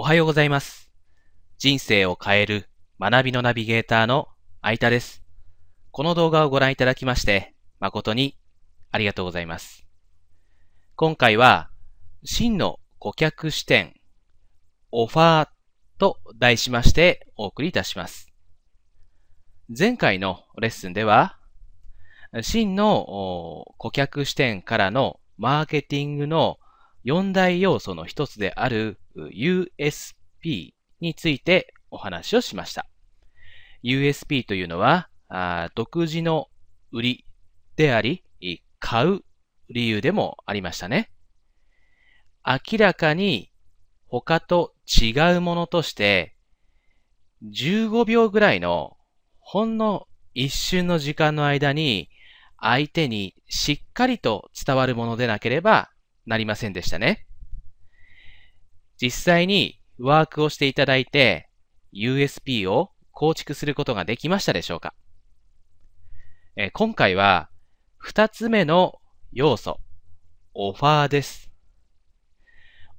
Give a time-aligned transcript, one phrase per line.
[0.00, 0.92] おはようございます。
[1.58, 2.68] 人生を変える
[3.00, 4.28] 学びのナビゲーターの
[4.62, 5.24] 相田です。
[5.90, 8.38] この動画をご覧いただきまして誠に
[8.92, 9.84] ありがとうございます。
[10.94, 11.70] 今回は
[12.22, 13.94] 真の顧客視点
[14.92, 15.48] オファー
[15.98, 18.32] と題しましてお送りいたします。
[19.76, 21.40] 前回のレッスンでは
[22.42, 26.60] 真の顧客視点からのマーケティングの
[27.08, 32.86] 4大要素の一つである USP についてお話をしました。
[33.82, 36.48] USP というのはあ独自の
[36.92, 37.24] 売り
[37.76, 38.22] であり、
[38.78, 39.20] 買う
[39.70, 41.10] 理由でもありましたね。
[42.44, 43.50] 明らかに
[44.06, 46.36] 他と違うものとして
[47.42, 48.98] 15秒ぐらいの
[49.40, 52.10] ほんの一瞬の時間の間に
[52.60, 55.90] 相手にしっかりと伝わるものでなければ
[56.28, 57.26] なりませんでしたね。
[59.00, 61.48] 実際にワークをしていただいて
[61.94, 64.94] USP を構築することができましたでしょうか？
[66.56, 67.48] え今回は
[67.96, 69.00] 二つ目の
[69.32, 69.80] 要素、
[70.52, 71.50] オファーです。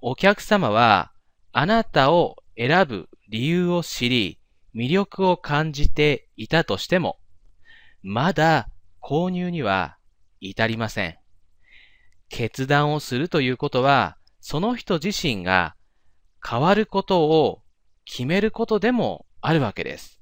[0.01, 1.11] お客様は
[1.51, 4.39] あなたを選ぶ理由を知り、
[4.73, 7.19] 魅力を感じていたとしても、
[8.01, 8.69] まだ
[9.01, 9.97] 購入には
[10.39, 11.18] 至りません。
[12.29, 15.75] 決断をするということは、その人自身が
[16.47, 17.61] 変わることを
[18.05, 20.19] 決めることでもあるわけです。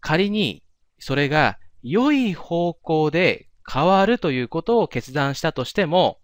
[0.00, 0.64] 仮に
[0.98, 6.18] それが良い方向で変わるということを決断したとしても、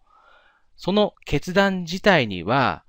[0.76, 2.84] その決断自体には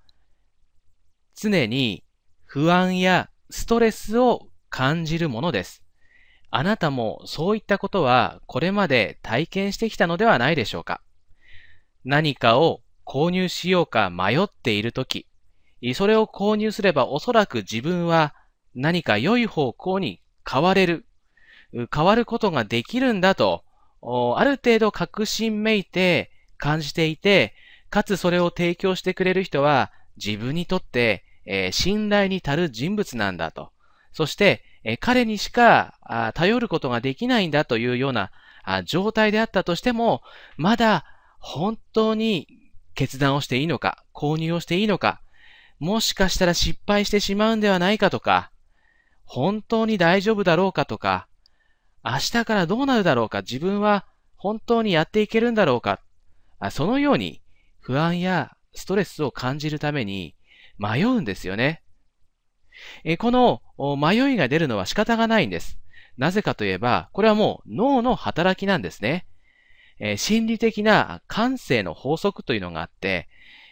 [1.35, 2.03] 常に
[2.45, 5.83] 不安やストレスを感じるものです。
[6.51, 11.01] あなたもそういったことはこれまで体験してきたのではないでしょうか
[12.09, 15.27] 何かを購入しようか迷っているとき、
[15.93, 18.33] それを購入すればおそらく自分は
[18.73, 21.05] 何か良い方向に変われる、
[21.93, 23.63] 変わることができるんだと、
[24.01, 27.53] ある程度確信めいて感じていて、
[27.91, 33.71] かつそれを提供してくれる人は自分にとって、え、信頼に足る人物なんだと。
[34.13, 35.93] そして、え、彼にしか
[36.33, 38.31] 頼ることができないんだというような
[38.63, 40.23] あ状態であったとしても、
[40.57, 41.05] まだ
[41.39, 42.47] 本当に
[42.93, 45.21] 決断をしていいのか、購入をしていいのか、
[45.79, 48.51] もしかしたら失敗してしまうんではないかとか、
[49.23, 51.27] 本当に大丈夫だろうかとか、
[52.03, 54.05] 明日からどうなるだろうか、自分は
[54.35, 56.01] 本当にやっていけるんだろうか、
[56.71, 57.41] そのように
[57.79, 60.35] 不安やストレスを感じるために
[60.77, 61.83] 迷うんですよね。
[63.17, 63.61] この
[63.97, 65.77] 迷いが出るのは仕方がないんです。
[66.17, 69.25] なぜかといえば、これはもう脳の働きなんですね。
[70.17, 73.27] 心理的な感性の法則というのがあって、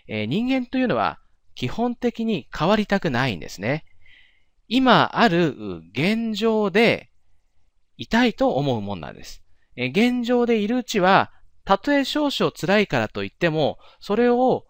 [0.08, 1.20] 人間というのは
[1.56, 3.86] 基本的に変わりたくないんですね。
[4.68, 7.10] 今ある現状で
[7.98, 9.44] いたいと思うもんなんです。
[9.76, 11.32] 現状でいるうちは、
[11.66, 14.66] たとえ少々辛いからといっても、それを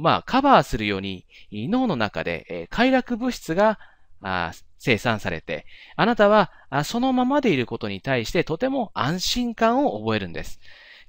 [0.00, 3.78] まあ、カバーするように脳の中で、え快楽物質が
[4.20, 5.66] あ生産されて、
[5.96, 6.50] あなたは
[6.84, 10.60] そのままでいることに対してとても安心感を覚えるんです。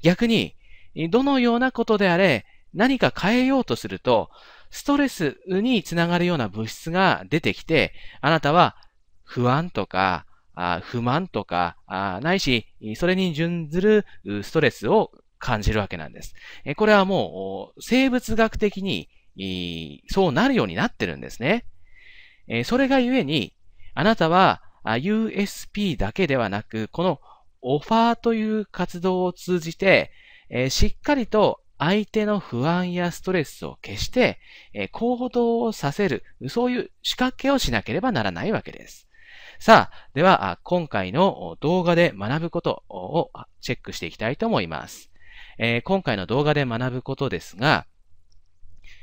[0.01, 0.55] 逆に、
[1.09, 4.29] どのようなことであれ何か変えようとすると、
[4.71, 8.75] ストレスにつながるような物質が出てきて、あなたは
[9.23, 10.25] 不安とか、
[10.81, 14.05] 不満とか、ないし、それに準ずる
[14.43, 16.35] ストレスを感じるわけなんです。
[16.75, 19.09] これはもう生物学的に
[20.07, 21.65] そうなるようになってるんですね。
[22.65, 23.55] それがゆえに、
[23.93, 27.19] あなたは USP だけではなく、この
[27.61, 30.11] オファーという活動を通じて、
[30.49, 34.39] えしっかりと相手の不安やストレスを消して
[34.73, 39.07] え行動をさせる、そういう仕掛けをしなければならないわけです。
[39.59, 43.29] さあ、では今回の動画で学ぶことを
[43.59, 45.11] チェックしていきたいと思います。
[45.57, 47.85] えー、今回の動画で学ぶことですが、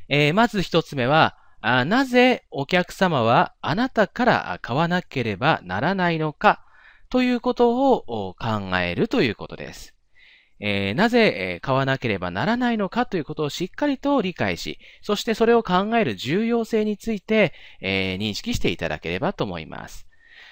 [0.08, 1.36] えー、まず一つ目は
[1.68, 6.64] あ、なぜお客様はあなたから買わなければならないのか
[7.10, 9.92] ということを考えるということです。
[10.60, 20.06] えー、なぜ買わなければならないのかということをしっかりと理解し、そしてそれを考える重要性について、え認識していただければと思います。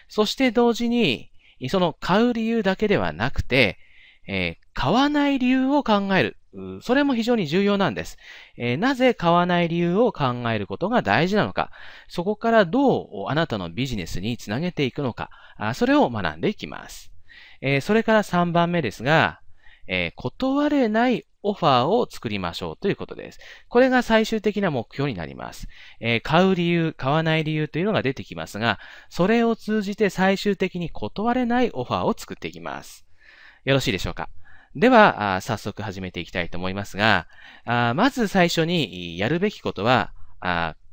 [0.09, 1.31] そして同時に、
[1.69, 3.79] その買う理由だけではなくて、
[4.27, 6.37] えー、買わない理由を考える。
[6.83, 8.17] それも非常に重要なんです、
[8.57, 11.71] えー、なぜ買わない理由を考えることが大事なのか、
[12.09, 17.13] そこからどうあなたのビジネスにつなげていくのか、あそれを学んでいきます。
[17.61, 19.41] えー、それから3番目ですが、
[19.87, 23.39] え断れないオファーを作りましょうということです。
[23.69, 25.69] これが最終的な目標になります。
[26.01, 28.79] えー、買う理由、買わない理由というのが出てきますが、
[29.11, 33.05] それを通じて最終的に断れないオファーを作っていきます。
[33.65, 34.31] よろしいでしょうか？
[34.77, 37.29] では、早速始めていきたいと思いますが、
[37.65, 40.13] まず最初にやるべきことは、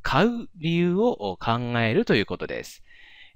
[0.02, 2.84] 買う理由を考えるということです。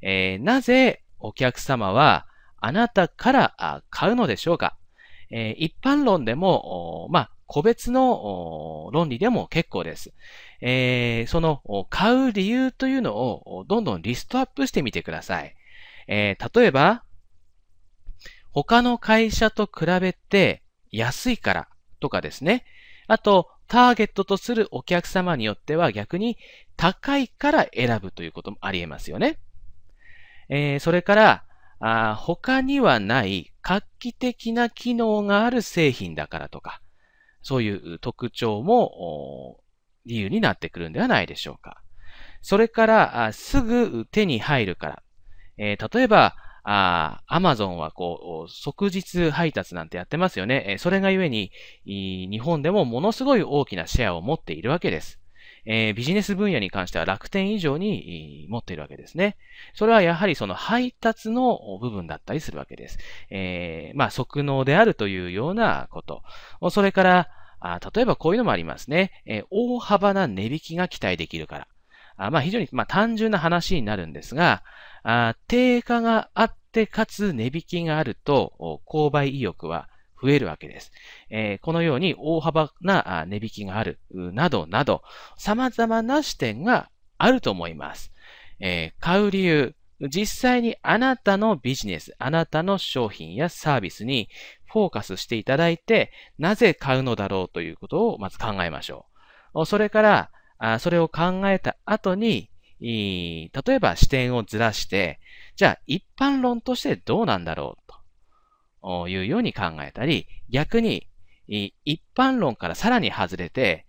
[0.03, 2.27] えー、なぜお客様は
[2.61, 4.77] あなたから買うのでしょうか、
[5.31, 10.13] えー、一般論でも、まあ、個別の論理でも結構です。
[10.61, 15.55] えー、その買う理由というのをどんどんリストアップしてみてください。
[16.09, 17.03] え、例えば、
[18.57, 21.69] 他の会社と比べて安いから
[22.01, 22.65] とかですね。
[23.07, 26.39] あと、ターゲットとするお客様によっては逆に
[26.75, 29.39] 高いから選ぶということもあり得ますよね。
[30.49, 31.45] えー、それから、
[31.81, 36.81] あ他にはない画期的な機能がある製品だからとか、
[37.43, 39.61] そういう特徴も
[40.07, 41.83] 理由になってくるんではないでしょうか。
[42.41, 45.03] それから、すぐ手に入るから。
[45.59, 46.37] えー、例えば、
[46.69, 50.77] あアマゾンはこう、即日配達なんてやってますよね。
[50.81, 51.53] それがゆえに、
[51.85, 55.21] 日本でもものすごい大きなシェアを持っているわけです。
[55.65, 59.37] えー、ビジネス分野に関しては楽天以上に持っているわけですね。
[59.75, 62.99] それはやはりその配達の部分だったりするわけです。
[63.31, 66.25] えー、まあ、即納であるというようなこと。
[66.71, 67.29] それから、
[67.61, 69.23] あ例えばこういうのもありますね。
[69.25, 71.69] えー、大幅な値引きが期待できるから。
[72.17, 74.63] あまあ、非常に、まあ、単純な話になるんですが、
[75.09, 79.89] あ定価があってかつ値引きがあると、購買意欲は
[80.21, 80.91] 増えるわけです。
[81.31, 85.03] えー、このように大幅な値引きがある、などなど、
[85.39, 88.13] 様々な視点があると思います。
[88.59, 94.29] えー、買う理由、実際にあなたのビジネス、あなたの商品やサービスに
[94.65, 99.07] フォーカスしていただいて、なぜ買うのだろうということをまず考えましょ
[99.55, 99.67] う。
[99.67, 102.51] それから、それを考えた後に、
[102.81, 105.21] 例えば視点をずらして、
[105.57, 107.93] じゃあ一般論としてどうなんだろう
[108.83, 111.09] というように考えたり、逆に
[111.49, 113.87] 一般論からさらに外れて、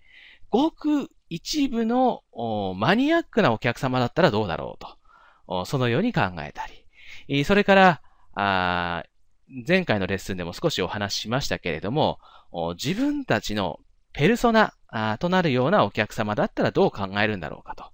[0.50, 2.24] ごく一部の
[2.78, 4.86] マニアックなお客様だったらどうだろう
[5.48, 6.66] と、そのように考えた
[7.28, 8.02] り、それか
[8.36, 9.04] ら、
[9.68, 12.20] 前回のレッスンでも少しお話ししましたけれども、
[12.82, 13.80] 自分たちの
[14.14, 14.74] ペルソナ
[15.20, 17.92] となるようなお客様だったらどう考えるんだろうかと。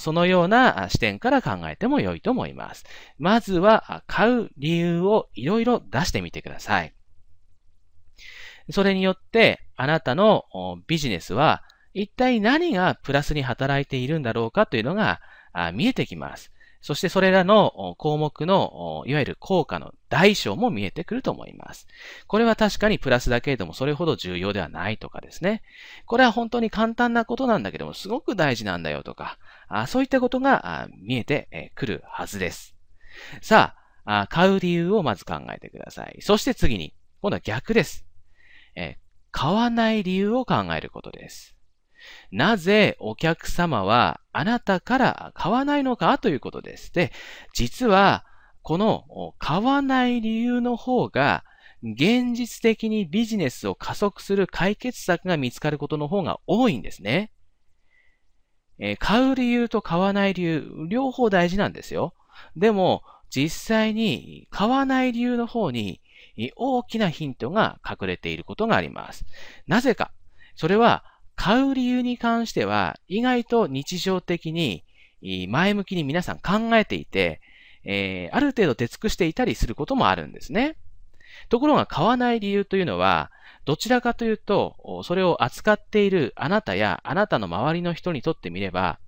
[0.12, 2.84] のような視点から考えても良いと思います。
[3.18, 6.94] まずは買う理由をいろいろ出してみてください。
[8.70, 10.44] それによってあなたの
[10.86, 11.62] ビジネスは
[11.92, 15.20] 一体何がプラスに働いているんだろうかというのが
[15.74, 16.51] 見えてきます。
[16.82, 21.86] そしてそれらの項目のいわゆる効果の大小も見えてくると思います。
[22.26, 25.62] これは確かにプラスだけれどもそれほど重要ではないとかですね。
[26.06, 29.38] これは本当に簡単なことなんだけどもすごく大事なんだよとか、
[29.86, 32.74] そういったことが見えてくるはずです。
[33.40, 36.18] さあ、買う理由をまず考えてください。
[36.20, 38.04] そして次に、今度は逆です。
[39.30, 41.56] 買わない理由を考えることです。
[42.30, 46.92] なぜお客様はあなたから買わないのかということです。
[46.92, 47.12] で、
[47.54, 48.24] 実は
[48.62, 51.44] この買わない理由の方が
[51.82, 57.32] 現実的にビジネスを加速する解決策が見つかることの方が多いんですね。
[58.78, 62.14] え買う理由と買わない理由、両方大事なんですよ。
[62.56, 66.00] でも、実際に買わない理由の方に
[66.56, 69.24] 大きなヒントが隠れていることがあります。
[69.66, 70.12] なぜか。
[70.54, 71.04] それは
[71.42, 74.84] 買う理由に関しては、意外と日常的に
[75.48, 77.40] 前向きに皆さん考えていて、
[77.82, 80.76] えー、ある程度出尽くしていたりすることもあるんですね。
[81.48, 83.32] ところが買わない理由というのは、
[83.64, 89.00] どちらかというと、それを扱っているあなたやあなたの周りの人にとってみれば、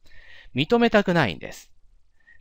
[0.57, 1.71] 認めたくないんです。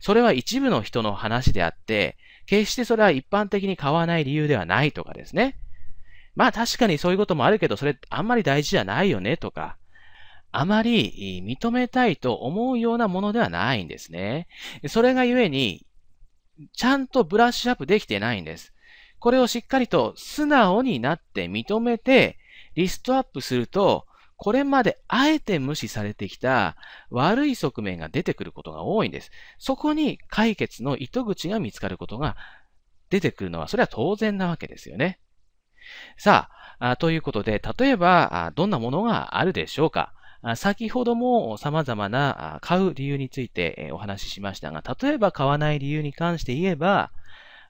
[0.00, 5.56] それは一部の人の話であって、決してそれは一般的に買わない理由ではないとかですね。
[6.34, 9.76] まあ確かにそういうこともあるけど、それあんまり大事じゃないよねとか、
[10.56, 14.46] あまり認めたいと思うようなものではないんですね。
[14.86, 15.84] それがゆえに、
[16.72, 18.72] ちゃんとブラッシュアップできてないんです。
[19.18, 22.38] これをしっかりと素直になって認めて
[22.76, 24.06] リストアップすると、
[24.36, 26.76] これまであえて無視されてきた
[27.10, 29.32] 悪い側面が出てくることが多いんです。
[29.58, 32.36] そこに解決の糸口が見つかることが
[33.10, 35.18] 出てくるのは、それは当然なわけですよね。
[36.16, 40.13] さあ、ということで、例えば、どんなものがあるでしょうか
[40.56, 47.12] 先ほども様々な買う理由についてお話ししましたが、例えば買わない理由に関して言えば、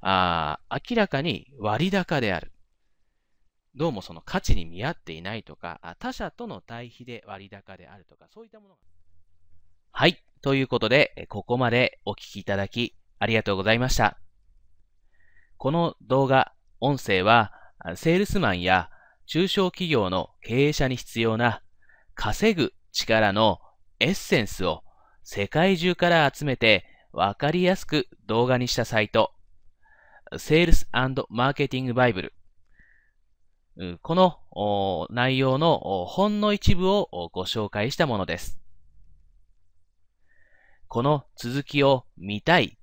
[0.01, 2.51] あ明らかに割高である。
[3.77, 8.81] どうもその価値に見合っていないとか、他社との対比で割高であるとか、そういったものが。
[9.93, 10.23] はい。
[10.43, 14.19] ということで、ここまでお聞きいただきありがとうございました。
[15.57, 17.53] この動画、音声は、
[17.97, 18.91] セールスマンや
[19.27, 21.63] 中小企業の経営者に必要な
[22.15, 23.61] 稼ぐ力の
[24.01, 24.83] エッセンスを
[25.23, 29.33] 世界中から集めてわかりやすく動画にしたサイト、
[30.37, 30.89] セールス
[31.29, 32.35] マーケティングバイブル。
[34.03, 38.59] この内容のほんの一部をご紹介したものです。
[40.87, 42.79] この続きを見たい、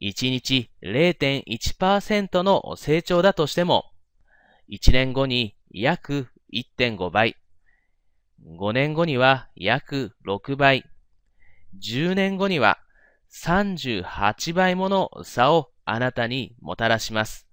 [0.00, 3.84] 1日0.1%の成長だとしても、
[4.70, 7.36] 1年後に約1.5倍、
[8.44, 10.84] 5年後には約6倍、
[11.78, 12.78] 10年後には
[13.30, 17.46] 38倍もの差をあなたにもたらします。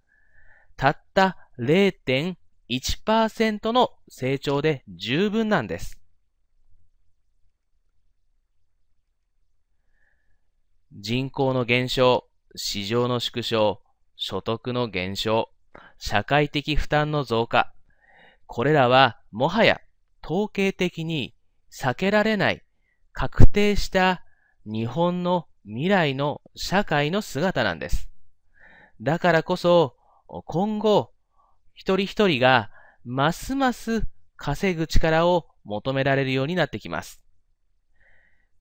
[0.75, 5.99] たった0.1%の成長で十分なんです。
[10.93, 13.81] 人口の減少、市場の縮小、
[14.15, 15.49] 所得の減少、
[15.97, 17.73] 社会的負担の増加、
[18.45, 19.81] これらはもはや
[20.23, 21.35] 統計的に
[21.71, 22.63] 避けられない
[23.13, 24.23] 確定した
[24.65, 28.09] 日本の未来の社会の姿なんです。
[29.01, 29.95] だからこそ
[30.45, 31.11] 今後
[31.73, 32.71] 一人一人が
[33.03, 37.21] ますます稼ぐ力を求められるようになってきます。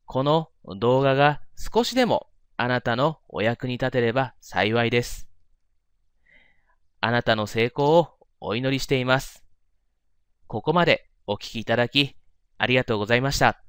[0.05, 5.28] この動画が少しでもあなたのお役に立てれば幸いです。
[7.00, 8.08] あなたの成功を
[8.40, 9.44] お祈りしています。
[10.46, 12.16] ここまでお聞きいただき
[12.56, 13.65] ありがとうございました。